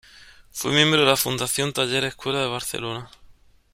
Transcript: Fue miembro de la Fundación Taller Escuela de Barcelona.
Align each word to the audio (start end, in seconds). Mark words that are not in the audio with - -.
Fue 0.49 0.71
miembro 0.71 1.01
de 1.01 1.05
la 1.05 1.15
Fundación 1.15 1.73
Taller 1.73 2.05
Escuela 2.05 2.39
de 2.41 2.47
Barcelona. 2.47 3.11